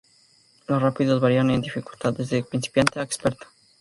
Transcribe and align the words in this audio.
Los 0.67 0.81
Rápidos 0.81 1.21
varían 1.21 1.51
en 1.51 1.61
dificultad, 1.61 2.11
desde 2.13 2.43
principiante 2.43 2.99
a 2.99 3.03
experto. 3.03 3.45